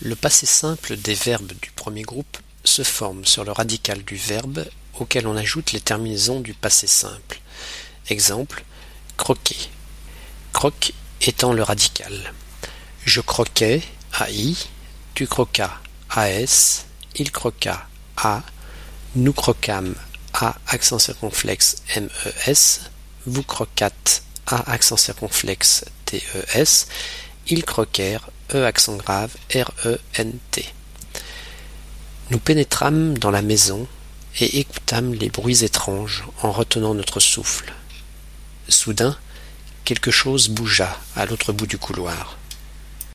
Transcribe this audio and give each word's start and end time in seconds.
Le 0.00 0.14
passé 0.14 0.46
simple 0.46 0.96
des 0.96 1.14
verbes 1.14 1.52
du 1.60 1.72
premier 1.72 2.02
groupe 2.02 2.38
se 2.62 2.84
forme 2.84 3.24
sur 3.24 3.42
le 3.42 3.50
radical 3.50 4.04
du 4.04 4.14
verbe 4.14 4.64
auquel 4.94 5.26
on 5.26 5.36
ajoute 5.36 5.72
les 5.72 5.80
terminaisons 5.80 6.38
du 6.38 6.54
passé 6.54 6.86
simple. 6.86 7.40
Exemple, 8.08 8.62
croquer. 9.16 9.56
Croque 10.52 10.92
étant 11.20 11.52
le 11.52 11.64
radical. 11.64 12.32
Je 13.04 13.20
croquais, 13.20 13.82
AI, 14.20 14.54
tu 15.14 15.26
croquas, 15.26 15.80
AS, 16.10 16.86
il 17.16 17.32
croqua, 17.32 17.88
A, 18.16 18.44
nous 19.16 19.32
croquâmes, 19.32 19.96
A 20.32 20.56
accent 20.68 21.00
circonflexe 21.00 21.82
MES, 21.96 22.80
vous 23.26 23.42
croquâtes, 23.42 24.22
A 24.46 24.70
accent 24.70 24.96
circonflexe 24.96 25.84
TES, 26.04 26.86
croquèrent, 27.56 28.30
E 28.54 28.64
accent 28.64 28.96
grave 28.96 29.34
RENT. 29.52 30.62
Nous 32.30 32.38
pénétrâmes 32.38 33.18
dans 33.18 33.30
la 33.30 33.42
maison 33.42 33.86
et 34.40 34.60
écoutâmes 34.60 35.14
les 35.14 35.28
bruits 35.28 35.64
étranges 35.64 36.24
en 36.42 36.52
retenant 36.52 36.94
notre 36.94 37.20
souffle. 37.20 37.72
Soudain, 38.68 39.16
quelque 39.84 40.10
chose 40.10 40.48
bougea 40.48 40.98
à 41.16 41.26
l'autre 41.26 41.52
bout 41.52 41.66
du 41.66 41.78
couloir. 41.78 42.38